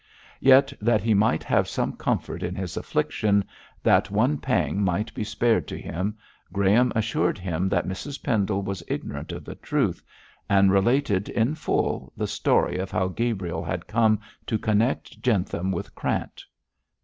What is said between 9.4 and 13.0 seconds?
the truth, and related in full the story of